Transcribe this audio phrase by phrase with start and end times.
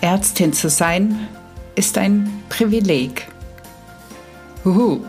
[0.00, 1.28] Ärztin zu sein,
[1.74, 3.28] ist ein Privileg.
[4.64, 5.04] Huhu,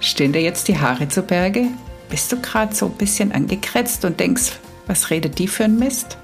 [0.00, 1.68] stehen dir jetzt die Haare zu Berge?
[2.08, 4.52] Bist du gerade so ein bisschen angekretzt und denkst,
[4.86, 6.18] was redet die für ein Mist?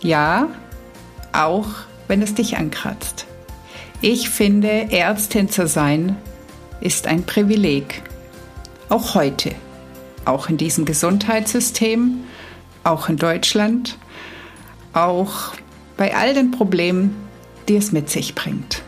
[0.00, 0.48] Ja,
[1.32, 1.68] auch
[2.06, 3.26] wenn es dich ankratzt.
[4.00, 6.16] Ich finde, Ärztin zu sein
[6.80, 8.02] ist ein Privileg.
[8.88, 9.54] Auch heute.
[10.24, 12.20] Auch in diesem Gesundheitssystem,
[12.84, 13.98] auch in Deutschland,
[14.92, 15.52] auch
[15.98, 17.14] bei all den Problemen,
[17.68, 18.82] die es mit sich bringt.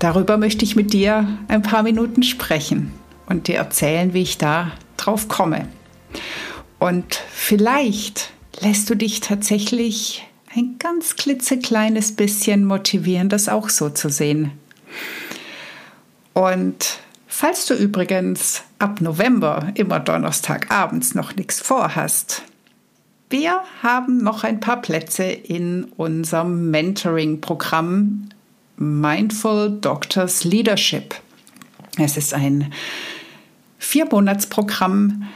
[0.00, 2.92] Darüber möchte ich mit dir ein paar Minuten sprechen
[3.26, 5.68] und dir erzählen, wie ich da drauf komme.
[6.80, 14.08] Und vielleicht lässt du dich tatsächlich ein ganz klitzekleines bisschen motivieren, das auch so zu
[14.08, 14.50] sehen.
[16.32, 22.42] Und falls du übrigens ab November immer Donnerstagabends noch nichts vorhast,
[23.32, 28.28] wir haben noch ein paar Plätze in unserem Mentoring-Programm
[28.76, 31.14] Mindful Doctors Leadership.
[31.96, 32.72] Es ist ein
[33.78, 35.28] Viermonatsprogramm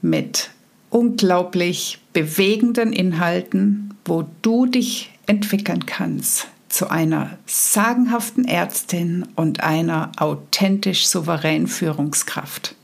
[0.00, 0.50] mit
[0.90, 11.08] unglaublich bewegenden Inhalten, wo du dich entwickeln kannst zu einer sagenhaften Ärztin und einer authentisch
[11.08, 12.76] souveränen Führungskraft.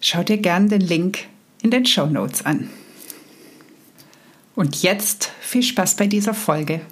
[0.00, 1.26] Schau dir gern den Link
[1.62, 2.70] in den Show Notes an.
[4.54, 6.82] Und jetzt viel Spaß bei dieser Folge.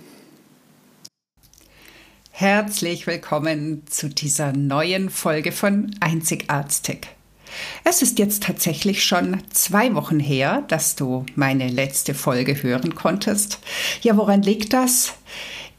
[2.30, 7.08] Herzlich willkommen zu dieser neuen Folge von Einzigartig.
[7.84, 13.58] Es ist jetzt tatsächlich schon zwei Wochen her, dass du meine letzte Folge hören konntest.
[14.00, 15.12] Ja, woran liegt das?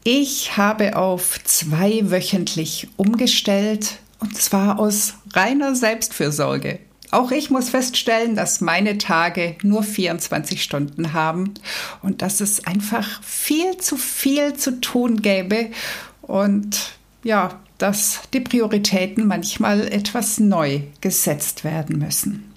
[0.04, 6.78] Ich habe auf zweiwöchentlich umgestellt und zwar aus reiner Selbstfürsorge.
[7.12, 11.52] Auch ich muss feststellen, dass meine Tage nur 24 Stunden haben
[12.02, 15.70] und dass es einfach viel zu viel zu tun gäbe
[16.22, 22.50] und ja, dass die Prioritäten manchmal etwas neu gesetzt werden müssen.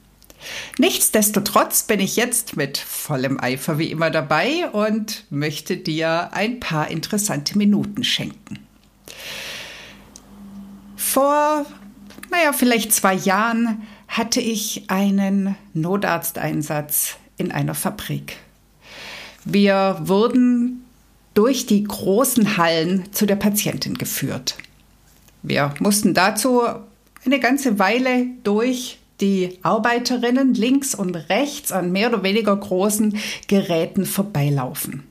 [0.78, 6.90] Nichtsdestotrotz bin ich jetzt mit vollem Eifer wie immer dabei und möchte dir ein paar
[6.90, 8.60] interessante Minuten schenken.
[10.96, 11.66] Vor,
[12.36, 18.38] naja, vielleicht zwei Jahren hatte ich einen Notarzteinsatz in einer Fabrik.
[19.46, 20.86] Wir wurden
[21.34, 24.58] durch die großen Hallen zu der Patientin geführt.
[25.44, 26.62] Wir mussten dazu
[27.26, 34.06] eine ganze Weile durch die Arbeiterinnen links und rechts an mehr oder weniger großen Geräten
[34.06, 35.04] vorbeilaufen.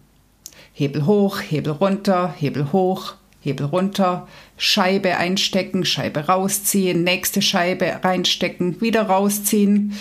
[0.74, 8.80] Hebel hoch, Hebel runter, Hebel hoch, Hebel runter, Scheibe einstecken, Scheibe rausziehen, nächste Scheibe reinstecken,
[8.80, 9.92] wieder rausziehen.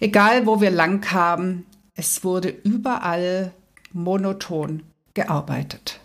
[0.00, 3.52] Egal, wo wir lang haben, es wurde überall
[3.92, 6.00] monoton gearbeitet.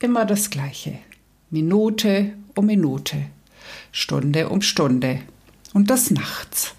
[0.00, 0.98] Immer das Gleiche.
[1.50, 3.16] Minute um Minute,
[3.92, 5.20] Stunde um Stunde.
[5.74, 6.74] Und das nachts,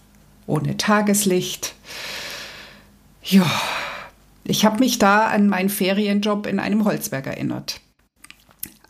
[0.48, 1.76] ohne Tageslicht.
[3.24, 3.50] Ja,
[4.44, 7.80] ich habe mich da an meinen Ferienjob in einem Holzwerk erinnert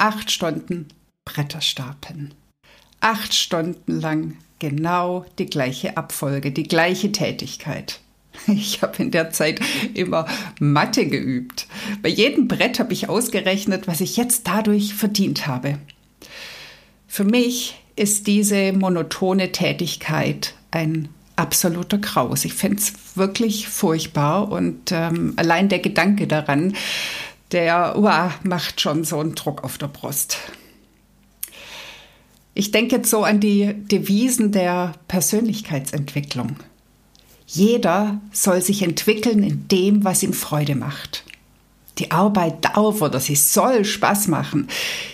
[0.02, 0.88] acht Stunden
[1.26, 2.34] Bretter stapeln.
[3.02, 8.00] Acht Stunden lang genau die gleiche Abfolge, die gleiche Tätigkeit.
[8.48, 9.60] Ich habe in der Zeit
[9.94, 10.26] immer
[10.60, 11.68] Mathe geübt.
[12.02, 15.78] Bei jedem Brett habe ich ausgerechnet, was ich jetzt dadurch verdient habe.
[17.08, 22.46] Für mich ist diese monotone Tätigkeit ein absoluter Graus.
[22.46, 26.74] Ich fände es wirklich furchtbar und ähm, allein der Gedanke daran,
[27.52, 30.38] der uah, macht schon so einen Druck auf der Brust.
[32.54, 36.58] Ich denke jetzt so an die Devisen der Persönlichkeitsentwicklung.
[37.46, 41.24] Jeder soll sich entwickeln in dem, was ihm Freude macht.
[41.98, 44.68] Die Arbeit darf oder sie soll Spaß machen.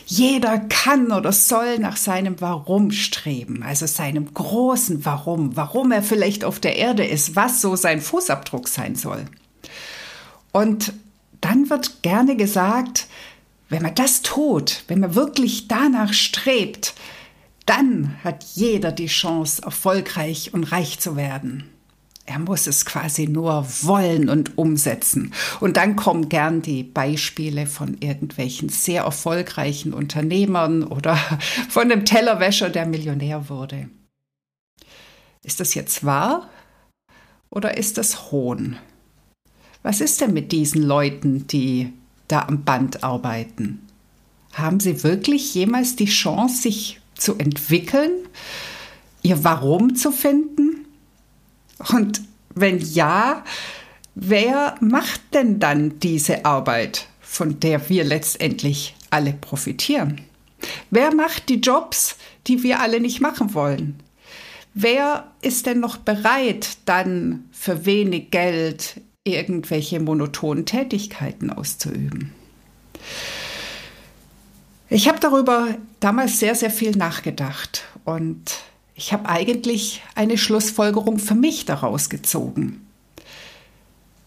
[0.05, 6.43] Jeder kann oder soll nach seinem Warum streben, also seinem großen Warum, warum er vielleicht
[6.43, 9.25] auf der Erde ist, was so sein Fußabdruck sein soll.
[10.51, 10.93] Und
[11.41, 13.07] dann wird gerne gesagt,
[13.69, 16.93] wenn man das tut, wenn man wirklich danach strebt,
[17.65, 21.69] dann hat jeder die Chance, erfolgreich und reich zu werden.
[22.25, 25.33] Er muss es quasi nur wollen und umsetzen.
[25.61, 31.15] Und dann kommen gern die Beispiele von irgendwelchen sehr erfolgreichen Unternehmern oder
[31.69, 33.89] von dem Tellerwäscher, der Millionär wurde.
[35.43, 36.49] Ist das jetzt wahr
[37.49, 38.77] oder ist das Hohn?
[39.87, 41.93] Was ist denn mit diesen Leuten, die
[42.27, 43.87] da am Band arbeiten?
[44.51, 48.11] Haben sie wirklich jemals die Chance, sich zu entwickeln,
[49.21, 50.85] ihr Warum zu finden?
[51.93, 52.19] Und
[52.53, 53.45] wenn ja,
[54.13, 60.19] wer macht denn dann diese Arbeit, von der wir letztendlich alle profitieren?
[60.91, 62.17] Wer macht die Jobs,
[62.47, 64.03] die wir alle nicht machen wollen?
[64.73, 72.33] Wer ist denn noch bereit, dann für wenig Geld irgendwelche monotonen Tätigkeiten auszuüben?
[74.89, 78.59] Ich habe darüber damals sehr, sehr viel nachgedacht und
[78.95, 82.87] ich habe eigentlich eine Schlussfolgerung für mich daraus gezogen.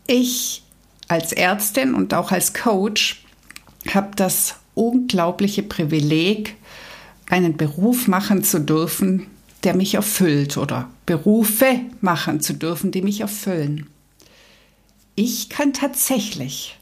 [0.06, 0.62] Ich
[1.08, 3.24] als Ärztin und auch als Coach
[3.92, 6.56] habe das unglaubliche Privileg,
[7.28, 9.26] einen Beruf machen zu dürfen,
[9.64, 13.89] der mich erfüllt oder Berufe machen zu dürfen, die mich erfüllen.
[15.22, 16.78] Ich kann tatsächlich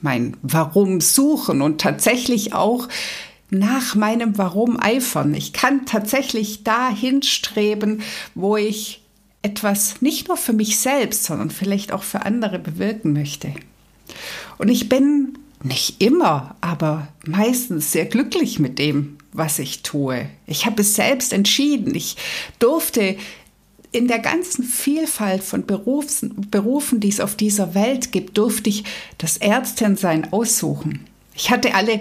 [0.00, 2.88] mein Warum suchen und tatsächlich auch
[3.50, 5.32] nach meinem Warum eifern.
[5.34, 8.02] Ich kann tatsächlich dahin streben,
[8.34, 9.02] wo ich
[9.42, 13.54] etwas nicht nur für mich selbst, sondern vielleicht auch für andere bewirken möchte.
[14.58, 20.28] Und ich bin nicht immer, aber meistens sehr glücklich mit dem, was ich tue.
[20.48, 21.94] Ich habe es selbst entschieden.
[21.94, 22.16] Ich
[22.58, 23.16] durfte
[23.92, 28.84] in der ganzen Vielfalt von Berufs Berufen, die es auf dieser Welt gibt, durfte ich
[29.18, 31.06] das Ärztinsein aussuchen.
[31.34, 32.00] Ich hatte alle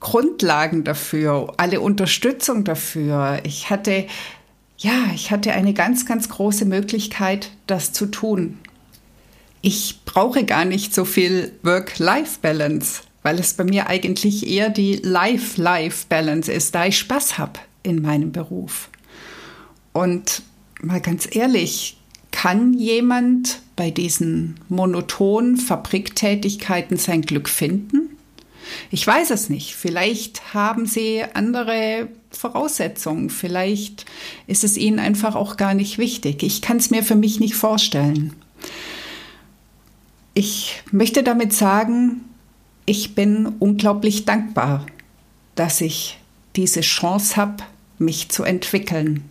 [0.00, 3.40] Grundlagen dafür, alle Unterstützung dafür.
[3.44, 4.06] Ich hatte,
[4.78, 8.58] ja, ich hatte eine ganz, ganz große Möglichkeit, das zu tun.
[9.60, 16.50] Ich brauche gar nicht so viel Work-Life-Balance, weil es bei mir eigentlich eher die Life-Life-Balance
[16.50, 18.88] ist, da ich Spaß habe in meinem Beruf.
[19.92, 20.42] Und
[20.82, 21.96] mal ganz ehrlich,
[22.30, 28.16] kann jemand bei diesen monotonen Fabriktätigkeiten sein Glück finden?
[28.90, 29.74] Ich weiß es nicht.
[29.74, 33.30] Vielleicht haben sie andere Voraussetzungen.
[33.30, 34.06] Vielleicht
[34.46, 36.42] ist es ihnen einfach auch gar nicht wichtig.
[36.42, 38.34] Ich kann es mir für mich nicht vorstellen.
[40.34, 42.20] Ich möchte damit sagen,
[42.86, 44.86] ich bin unglaublich dankbar,
[45.54, 46.18] dass ich
[46.56, 47.64] diese Chance habe,
[47.98, 49.24] mich zu entwickeln,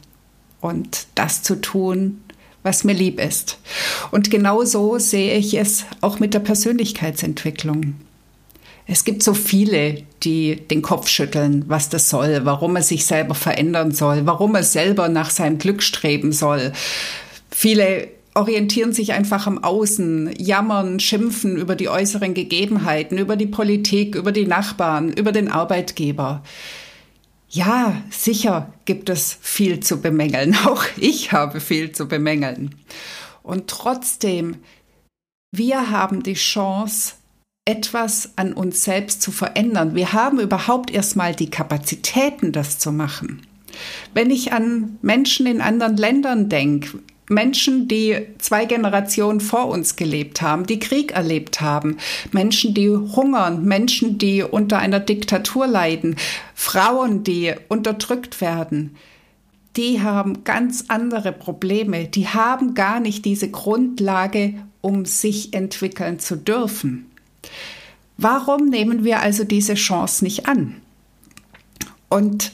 [0.61, 2.21] und das zu tun,
[2.63, 3.57] was mir lieb ist.
[4.11, 7.95] Und genau so sehe ich es auch mit der Persönlichkeitsentwicklung.
[8.85, 13.35] Es gibt so viele, die den Kopf schütteln, was das soll, warum er sich selber
[13.35, 16.73] verändern soll, warum er selber nach seinem Glück streben soll.
[17.51, 24.15] Viele orientieren sich einfach am Außen, jammern, schimpfen über die äußeren Gegebenheiten, über die Politik,
[24.15, 26.43] über die Nachbarn, über den Arbeitgeber.
[27.49, 30.55] Ja, sicher gibt es viel zu bemängeln.
[30.65, 32.75] Auch ich habe viel zu bemängeln.
[33.41, 34.57] Und trotzdem,
[35.51, 37.15] wir haben die Chance,
[37.65, 39.93] etwas an uns selbst zu verändern.
[39.93, 43.45] Wir haben überhaupt erstmal die Kapazitäten, das zu machen.
[44.13, 50.41] Wenn ich an Menschen in anderen Ländern denke, Menschen, die zwei Generationen vor uns gelebt
[50.41, 51.97] haben, die Krieg erlebt haben,
[52.31, 56.17] Menschen, die hungern, Menschen, die unter einer Diktatur leiden,
[56.55, 58.95] Frauen, die unterdrückt werden,
[59.77, 66.35] die haben ganz andere Probleme, die haben gar nicht diese Grundlage, um sich entwickeln zu
[66.35, 67.11] dürfen.
[68.17, 70.81] Warum nehmen wir also diese Chance nicht an?
[72.09, 72.51] Und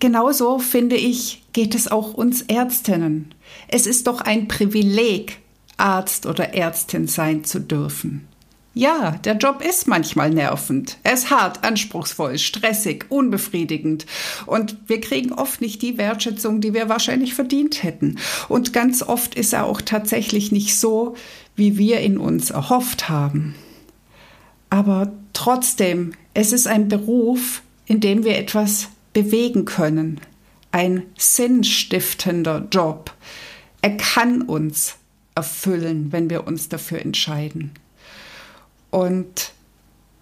[0.00, 3.34] genauso finde ich, geht es auch uns Ärztinnen.
[3.68, 5.38] Es ist doch ein Privileg,
[5.76, 8.26] Arzt oder Ärztin sein zu dürfen.
[8.72, 10.98] Ja, der Job ist manchmal nervend.
[11.02, 14.06] Er ist hart, anspruchsvoll, stressig, unbefriedigend.
[14.46, 18.18] Und wir kriegen oft nicht die Wertschätzung, die wir wahrscheinlich verdient hätten.
[18.48, 21.16] Und ganz oft ist er auch tatsächlich nicht so,
[21.56, 23.56] wie wir ihn uns erhofft haben.
[24.70, 30.20] Aber trotzdem, es ist ein Beruf, in dem wir etwas bewegen können.
[30.72, 33.14] Ein sinnstiftender Job.
[33.82, 34.96] Er kann uns
[35.34, 37.72] erfüllen, wenn wir uns dafür entscheiden.
[38.90, 39.52] Und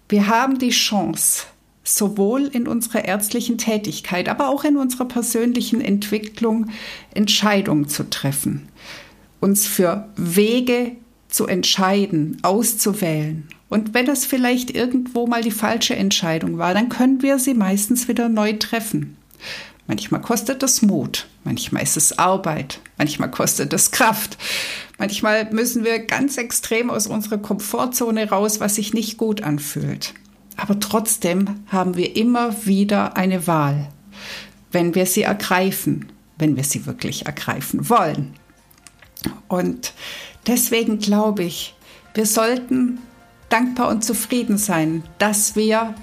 [0.07, 1.43] wir haben die Chance,
[1.83, 6.69] sowohl in unserer ärztlichen Tätigkeit, aber auch in unserer persönlichen Entwicklung
[7.13, 8.69] Entscheidungen zu treffen,
[9.39, 10.95] uns für Wege
[11.29, 13.47] zu entscheiden, auszuwählen.
[13.69, 18.07] Und wenn das vielleicht irgendwo mal die falsche Entscheidung war, dann können wir sie meistens
[18.07, 19.15] wieder neu treffen.
[19.87, 24.37] Manchmal kostet es Mut, manchmal ist es Arbeit, manchmal kostet es Kraft.
[24.99, 30.13] Manchmal müssen wir ganz extrem aus unserer Komfortzone raus, was sich nicht gut anfühlt.
[30.57, 33.89] Aber trotzdem haben wir immer wieder eine Wahl,
[34.71, 38.33] wenn wir sie ergreifen, wenn wir sie wirklich ergreifen wollen.
[39.47, 39.93] Und
[40.49, 41.75] deswegen glaube ich,
[42.15, 42.99] wir sollten
[43.49, 45.93] dankbar und zufrieden sein, dass wir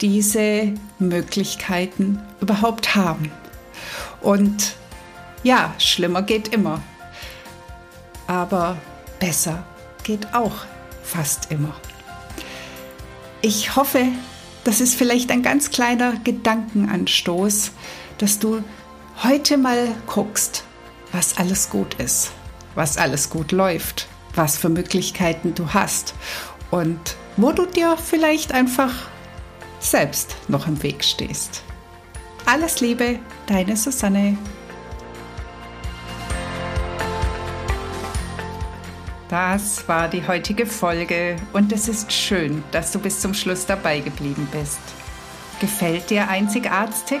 [0.00, 3.30] diese Möglichkeiten überhaupt haben.
[4.22, 4.74] Und
[5.42, 6.80] ja, schlimmer geht immer.
[8.26, 8.78] Aber
[9.18, 9.64] besser
[10.04, 10.64] geht auch
[11.02, 11.74] fast immer.
[13.42, 14.06] Ich hoffe,
[14.64, 17.72] das ist vielleicht ein ganz kleiner Gedankenanstoß,
[18.18, 18.62] dass du
[19.24, 20.64] heute mal guckst,
[21.12, 22.30] was alles gut ist,
[22.74, 26.14] was alles gut läuft, was für Möglichkeiten du hast
[26.70, 28.92] und wo du dir vielleicht einfach
[29.80, 31.62] selbst noch im Weg stehst.
[32.46, 34.36] Alles Liebe, deine Susanne.
[39.28, 44.00] Das war die heutige Folge und es ist schön, dass du bis zum Schluss dabei
[44.00, 44.80] geblieben bist.
[45.60, 47.20] Gefällt dir Einzigartig?